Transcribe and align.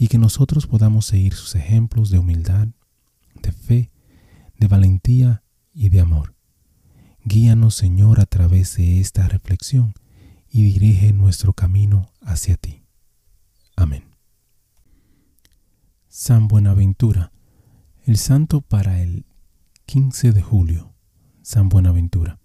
y 0.00 0.08
que 0.08 0.16
nosotros 0.16 0.66
podamos 0.66 1.04
seguir 1.04 1.34
sus 1.34 1.54
ejemplos 1.56 2.08
de 2.08 2.18
humildad, 2.18 2.68
de 3.42 3.52
fe, 3.52 3.90
de 4.58 4.66
valentía 4.66 5.44
y 5.74 5.90
de 5.90 6.00
amor. 6.00 6.34
Guíanos, 7.22 7.74
Señor, 7.74 8.18
a 8.18 8.24
través 8.24 8.78
de 8.78 8.98
esta 8.98 9.28
reflexión 9.28 9.92
y 10.48 10.62
dirige 10.62 11.12
nuestro 11.12 11.52
camino 11.52 12.10
hacia 12.22 12.56
ti. 12.56 12.82
Amén. 13.76 14.04
San 16.08 16.48
Buenaventura, 16.48 17.30
el 18.06 18.16
santo 18.16 18.62
para 18.62 19.02
el 19.02 19.26
15 19.84 20.32
de 20.32 20.40
julio. 20.40 20.94
San 21.42 21.68
Buenaventura. 21.68 22.38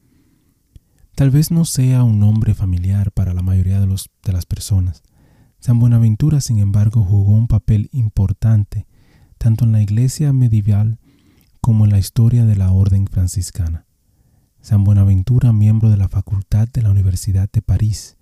Tal 1.16 1.30
vez 1.30 1.52
no 1.52 1.64
sea 1.64 2.04
un 2.04 2.20
nombre 2.20 2.54
familiar 2.54 3.14
para 3.14 3.34
la 3.34 3.42
mayoría 3.42 3.80
de, 3.80 3.88
de 3.88 4.34
las 4.34 4.46
personas, 4.46 5.04
San 5.66 5.80
Buenaventura, 5.80 6.42
sin 6.42 6.60
embargo, 6.60 7.04
jugó 7.04 7.34
un 7.34 7.48
papel 7.48 7.90
importante 7.92 8.86
tanto 9.40 9.66
en 9.66 9.72
la 9.72 9.82
iglesia 9.82 10.32
medieval 10.32 11.00
como 11.60 11.86
en 11.86 11.92
la 11.92 11.98
historia 11.98 12.46
de 12.46 12.56
la 12.56 12.72
orden 12.72 13.08
franciscana. 13.08 13.88
San 14.62 14.84
Buenaventura, 14.84 15.54
miembro 15.54 15.90
de 15.90 15.98
la 15.98 16.08
Facultad 16.08 16.68
de 16.68 16.84
la 16.84 16.92
Universidad 16.92 17.50
de 17.52 17.64
París, 17.64 18.16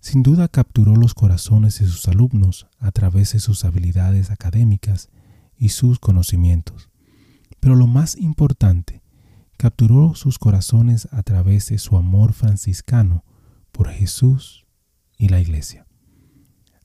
sin 0.00 0.22
duda 0.22 0.48
capturó 0.48 0.96
los 0.96 1.12
corazones 1.12 1.78
de 1.78 1.88
sus 1.88 2.08
alumnos 2.08 2.66
a 2.78 2.90
través 2.90 3.34
de 3.34 3.40
sus 3.40 3.66
habilidades 3.66 4.30
académicas 4.30 5.10
y 5.58 5.68
sus 5.68 5.98
conocimientos. 5.98 6.88
Pero 7.60 7.74
lo 7.74 7.86
más 7.86 8.16
importante, 8.16 9.02
capturó 9.58 10.14
sus 10.14 10.38
corazones 10.38 11.06
a 11.12 11.22
través 11.22 11.68
de 11.68 11.76
su 11.76 11.98
amor 11.98 12.32
franciscano 12.32 13.26
por 13.72 13.90
Jesús 13.90 14.64
y 15.18 15.28
la 15.28 15.38
Iglesia. 15.38 15.86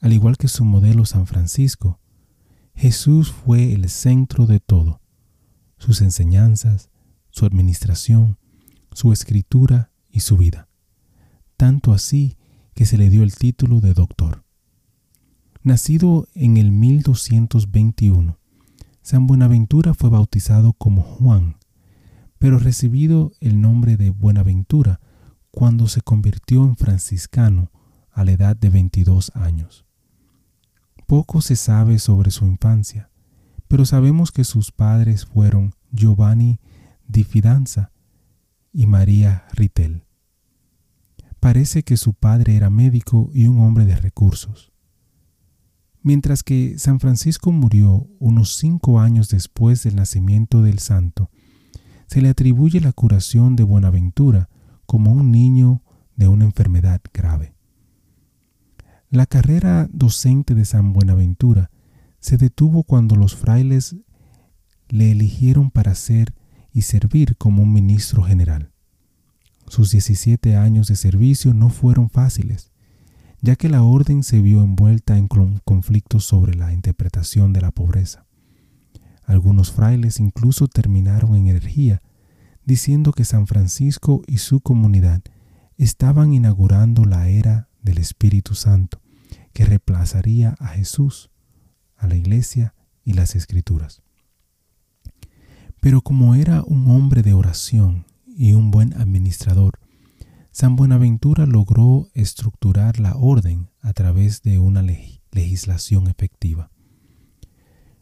Al 0.01 0.13
igual 0.13 0.37
que 0.37 0.47
su 0.47 0.63
modelo 0.63 1.05
San 1.05 1.25
Francisco, 1.25 1.99
Jesús 2.75 3.31
fue 3.31 3.73
el 3.73 3.89
centro 3.89 4.45
de 4.45 4.59
todo, 4.59 5.01
sus 5.77 6.01
enseñanzas, 6.01 6.91
su 7.31 7.45
administración, 7.45 8.37
su 8.91 9.11
escritura 9.11 9.91
y 10.09 10.19
su 10.19 10.37
vida, 10.37 10.69
tanto 11.55 11.93
así 11.93 12.37
que 12.75 12.85
se 12.85 12.97
le 12.97 13.09
dio 13.09 13.23
el 13.23 13.33
título 13.35 13.79
de 13.79 13.93
doctor. 13.93 14.43
Nacido 15.63 16.27
en 16.35 16.57
el 16.57 16.71
1221, 16.71 18.37
San 19.01 19.25
Buenaventura 19.25 19.95
fue 19.95 20.11
bautizado 20.11 20.73
como 20.73 21.01
Juan, 21.01 21.57
pero 22.37 22.59
recibido 22.59 23.31
el 23.39 23.59
nombre 23.59 23.97
de 23.97 24.11
Buenaventura 24.11 24.99
cuando 25.49 25.87
se 25.87 26.01
convirtió 26.01 26.63
en 26.63 26.75
franciscano 26.75 27.71
a 28.11 28.23
la 28.23 28.33
edad 28.33 28.55
de 28.55 28.69
22 28.69 29.31
años. 29.35 29.86
Poco 31.07 31.39
se 31.39 31.55
sabe 31.55 31.99
sobre 31.99 32.31
su 32.31 32.45
infancia, 32.45 33.09
pero 33.69 33.85
sabemos 33.85 34.33
que 34.33 34.43
sus 34.43 34.73
padres 34.73 35.25
fueron 35.25 35.73
Giovanni 35.93 36.59
di 37.07 37.23
Fidanza 37.23 37.93
y 38.73 38.87
María 38.87 39.45
Ritel. 39.53 40.03
Parece 41.39 41.83
que 41.83 41.95
su 41.95 42.13
padre 42.13 42.57
era 42.57 42.69
médico 42.69 43.29
y 43.33 43.47
un 43.47 43.61
hombre 43.61 43.85
de 43.85 43.95
recursos. 43.95 44.73
Mientras 46.03 46.43
que 46.43 46.77
San 46.77 46.99
Francisco 46.99 47.53
murió 47.53 48.09
unos 48.19 48.57
cinco 48.57 48.99
años 48.99 49.29
después 49.29 49.83
del 49.83 49.95
nacimiento 49.95 50.61
del 50.61 50.79
santo, 50.79 51.31
se 52.07 52.21
le 52.21 52.27
atribuye 52.27 52.81
la 52.81 52.91
curación 52.91 53.55
de 53.55 53.63
Buenaventura 53.63 54.49
como 54.85 55.13
un 55.13 55.31
niño 55.31 55.83
de 56.17 56.27
una 56.27 56.43
enfermedad 56.43 56.99
grave. 57.13 57.56
La 59.09 59.25
carrera 59.25 59.87
docente 59.93 60.53
de 60.53 60.65
San 60.65 60.91
Buenaventura 60.91 61.71
se 62.19 62.35
detuvo 62.35 62.83
cuando 62.83 63.15
los 63.15 63.37
frailes 63.37 63.95
le 64.89 65.11
eligieron 65.11 65.71
para 65.71 65.95
ser 65.95 66.33
y 66.73 66.81
servir 66.81 67.37
como 67.37 67.63
un 67.63 67.71
ministro 67.71 68.21
general. 68.23 68.73
Sus 69.67 69.91
17 69.91 70.57
años 70.57 70.87
de 70.87 70.97
servicio 70.97 71.53
no 71.53 71.69
fueron 71.69 72.09
fáciles, 72.09 72.73
ya 73.41 73.55
que 73.55 73.69
la 73.69 73.81
orden 73.81 74.23
se 74.23 74.41
vio 74.41 74.61
envuelta 74.61 75.17
en 75.17 75.29
conflictos 75.29 76.25
sobre 76.25 76.55
la 76.55 76.73
interpretación 76.73 77.53
de 77.53 77.61
la 77.61 77.71
pobreza. 77.71 78.25
Algunos 79.23 79.71
frailes 79.71 80.19
incluso 80.19 80.67
terminaron 80.67 81.33
en 81.37 81.47
energía, 81.47 82.01
diciendo 82.65 83.13
que 83.13 83.23
San 83.23 83.47
Francisco 83.47 84.21
y 84.27 84.39
su 84.39 84.59
comunidad 84.59 85.21
estaban 85.77 86.33
inaugurando 86.33 87.05
la 87.05 87.29
era 87.29 87.69
del 87.81 87.97
Espíritu 87.97 88.55
Santo, 88.55 89.01
que 89.53 89.65
reemplazaría 89.65 90.55
a 90.59 90.67
Jesús, 90.67 91.31
a 91.95 92.07
la 92.07 92.15
iglesia 92.15 92.75
y 93.03 93.13
las 93.13 93.35
escrituras. 93.35 94.03
Pero 95.79 96.01
como 96.01 96.35
era 96.35 96.63
un 96.63 96.89
hombre 96.91 97.23
de 97.23 97.33
oración 97.33 98.05
y 98.25 98.53
un 98.53 98.71
buen 98.71 98.93
administrador, 98.99 99.79
San 100.51 100.75
Buenaventura 100.75 101.45
logró 101.45 102.09
estructurar 102.13 102.99
la 102.99 103.15
orden 103.15 103.69
a 103.81 103.93
través 103.93 104.41
de 104.41 104.59
una 104.59 104.81
legislación 104.81 106.07
efectiva. 106.07 106.71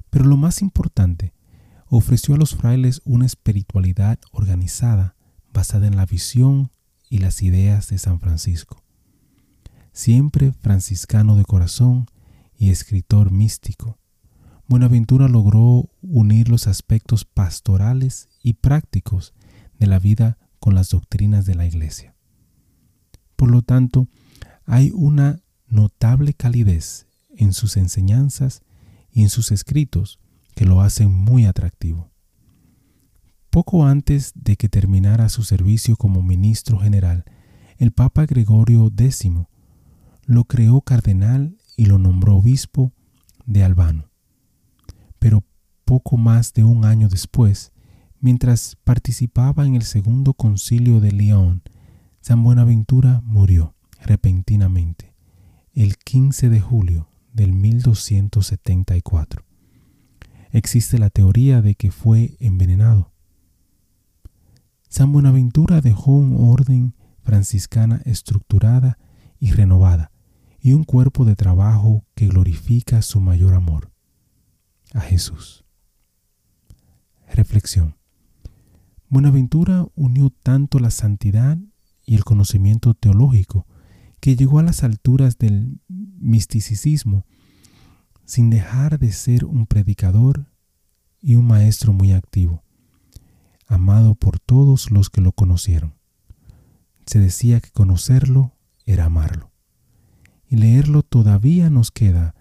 Pero 0.10 0.26
lo 0.26 0.38
más 0.38 0.62
importante, 0.62 1.34
ofreció 1.88 2.36
a 2.36 2.38
los 2.38 2.56
frailes 2.56 3.02
una 3.06 3.26
espiritualidad 3.26 4.20
organizada 4.32 5.16
basada 5.54 5.88
en 5.88 5.98
la 5.98 6.06
visión 6.06 6.72
y 7.10 7.20
las 7.20 7.42
ideas 7.42 7.90
de 7.90 7.98
San 7.98 8.20
Francisco 8.20 8.85
siempre 9.96 10.52
franciscano 10.52 11.38
de 11.38 11.46
corazón 11.46 12.08
y 12.58 12.70
escritor 12.70 13.32
místico. 13.32 13.98
Buenaventura 14.68 15.30
logró 15.30 15.90
unir 16.02 16.50
los 16.50 16.68
aspectos 16.68 17.24
pastorales 17.24 18.28
y 18.44 18.56
prácticos 18.56 19.34
de 19.80 19.88
la 19.88 19.98
vida 19.98 20.38
con 20.60 20.76
las 20.76 20.90
doctrinas 20.90 21.46
de 21.46 21.56
la 21.56 21.66
Iglesia. 21.66 22.14
Por 23.38 23.50
lo 23.50 23.62
tanto, 23.62 24.10
hay 24.66 24.92
una 24.94 25.40
notable 25.68 26.34
calidez 26.34 27.08
en 27.30 27.54
sus 27.54 27.78
enseñanzas 27.78 28.64
y 29.12 29.22
en 29.22 29.30
sus 29.30 29.52
escritos 29.52 30.20
que 30.56 30.66
lo 30.66 30.82
hacen 30.82 31.14
muy 31.14 31.46
atractivo. 31.46 32.12
Poco 33.50 33.86
antes 33.86 34.34
de 34.36 34.58
que 34.58 34.68
terminara 34.68 35.30
su 35.30 35.44
servicio 35.44 35.96
como 35.96 36.22
ministro 36.22 36.80
general, 36.80 37.24
el 37.78 37.92
Papa 37.94 38.26
Gregorio 38.26 38.88
X 38.88 39.26
lo 40.26 40.46
creó 40.46 40.82
cardenal 40.82 41.58
y 41.78 41.86
lo 41.86 41.98
nombró 41.98 42.38
obispo 42.38 42.94
de 43.46 43.64
Albano. 43.64 44.10
Pero 45.20 45.44
poco 45.86 46.18
más 46.18 46.54
de 46.54 46.64
un 46.64 46.86
año 46.86 47.10
después, 47.10 47.72
mientras 48.20 48.78
participaba 48.84 49.66
en 49.66 49.76
el 49.76 49.84
segundo 49.84 50.34
concilio 50.34 51.00
de 51.00 51.12
León, 51.12 51.62
San 52.22 52.44
Buenaventura 52.44 53.22
murió 53.24 53.76
repentinamente 54.02 55.14
el 55.74 55.98
15 55.98 56.50
de 56.50 56.62
julio 56.62 57.10
del 57.34 57.54
1274. 57.54 59.44
Existe 60.52 60.98
la 60.98 61.10
teoría 61.10 61.62
de 61.62 61.76
que 61.76 61.92
fue 61.92 62.38
envenenado. 62.40 63.12
San 64.88 65.12
Buenaventura 65.12 65.82
dejó 65.82 66.14
un 66.14 66.38
orden 66.50 66.96
franciscana 67.22 68.02
estructurada 68.06 68.98
y 69.40 69.52
renovada, 69.52 70.12
y 70.66 70.74
un 70.74 70.84
cuerpo 70.84 71.26
de 71.26 71.36
trabajo 71.36 72.04
que 72.16 72.28
glorifica 72.28 73.04
su 73.04 73.22
mayor 73.22 73.54
amor. 73.54 73.92
a 74.96 75.02
Jesús. 75.02 75.64
Reflexión. 77.32 77.98
Buenaventura 79.08 79.86
unió 79.94 80.32
tanto 80.32 80.80
la 80.80 80.90
santidad 80.90 81.60
y 82.04 82.16
el 82.16 82.24
conocimiento 82.24 82.96
teológico 82.96 83.68
que 84.20 84.36
llegó 84.36 84.58
a 84.58 84.64
las 84.64 84.84
alturas 84.84 85.38
del 85.38 85.82
misticismo 85.88 87.28
sin 88.26 88.50
dejar 88.50 88.98
de 88.98 89.12
ser 89.12 89.46
un 89.46 89.68
predicador 89.68 90.48
y 91.22 91.36
un 91.36 91.46
maestro 91.46 91.94
muy 91.94 92.12
activo, 92.12 92.64
amado 93.68 94.16
por 94.16 94.40
todos 94.40 94.90
los 94.90 95.12
que 95.12 95.22
lo 95.22 95.32
conocieron. 95.32 95.94
Se 97.06 97.20
decía 97.20 97.60
que 97.60 97.70
conocerlo 97.70 98.58
era 98.88 99.06
amarlo. 99.06 99.55
Leerlo 100.56 101.04
todavía 101.04 101.70
nos 101.70 101.92
queda 101.92 102.34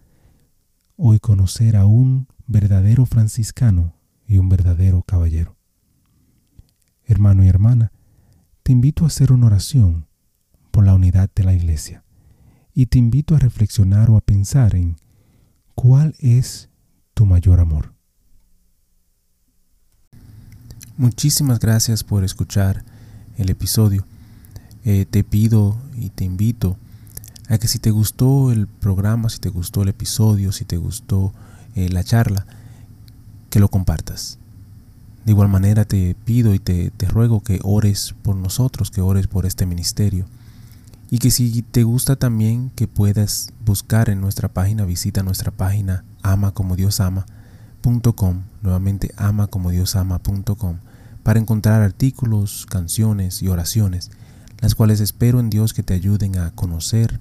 hoy 0.97 1.19
conocer 1.19 1.75
a 1.75 1.85
un 1.85 2.29
verdadero 2.47 3.07
franciscano 3.07 3.97
y 4.29 4.39
un 4.39 4.49
verdadero 4.49 5.03
caballero. 5.03 5.57
Hermano 7.07 7.43
y 7.43 7.49
hermana, 7.49 7.91
te 8.63 8.71
invito 8.71 9.03
a 9.03 9.09
hacer 9.09 9.33
una 9.33 9.47
oración 9.47 10.07
por 10.71 10.87
la 10.87 10.95
unidad 10.95 11.29
de 11.35 11.43
la 11.43 11.55
Iglesia 11.55 12.05
y 12.73 12.87
te 12.87 13.01
invito 13.01 13.35
a 13.35 13.41
reflexionar 13.41 14.09
o 14.11 14.17
a 14.17 14.21
pensar 14.21 14.77
en 14.77 14.95
cuál 15.75 16.15
es 16.21 16.71
tu 17.15 17.27
mayor 17.27 17.59
amor. 17.59 17.95
Muchísimas 20.97 21.59
gracias 21.59 22.05
por 22.05 22.23
escuchar 22.23 22.85
el 23.39 23.51
episodio. 23.51 24.07
Eh, 24.85 25.05
te 25.05 25.25
pido 25.25 25.77
y 25.97 26.11
te 26.11 26.25
invito 26.25 26.79
a 27.49 27.59
que 27.59 27.69
si 27.69 27.79
te 27.79 27.91
gustó 27.91 28.53
el 28.53 28.67
programa, 28.67 29.29
si 29.29 29.39
te 29.39 29.51
gustó 29.51 29.83
el 29.83 29.89
episodio, 29.89 30.53
si 30.53 30.65
te 30.65 30.77
gustó 30.77 31.33
eh, 31.75 31.89
la 31.91 32.05
charla, 32.05 32.47
que 33.51 33.61
lo 33.61 33.69
compartas. 33.69 34.39
De 35.25 35.33
igual 35.33 35.49
manera 35.49 35.85
te 35.85 36.15
pido 36.25 36.55
y 36.55 36.59
te, 36.59 36.91
te 36.91 37.07
ruego 37.07 37.41
que 37.41 37.61
ores 37.63 38.15
por 38.23 38.37
nosotros, 38.37 38.91
que 38.91 39.01
ores 39.01 39.27
por 39.27 39.47
este 39.47 39.67
ministerio. 39.67 40.27
Y 41.11 41.19
que 41.19 41.31
si 41.31 41.63
te 41.63 41.85
gusta 41.85 42.17
también 42.17 42.71
que 42.75 42.89
puedas 42.89 43.53
buscar 43.65 44.11
en 44.11 44.21
nuestra 44.21 44.49
página, 44.49 44.85
visita 44.85 45.23
nuestra 45.23 45.51
página 45.51 46.05
amacomodiosama.com, 46.23 48.43
nuevamente 48.63 49.13
amacomodiosama.com, 49.17 50.77
para 51.23 51.39
encontrar 51.39 51.83
artículos, 51.83 52.67
canciones 52.67 53.43
y 53.43 53.49
oraciones, 53.49 54.11
las 54.61 54.75
cuales 54.75 55.01
espero 55.01 55.41
en 55.41 55.51
Dios 55.51 55.75
que 55.75 55.83
te 55.83 55.95
ayuden 55.95 56.39
a 56.39 56.51
conocer, 56.51 57.21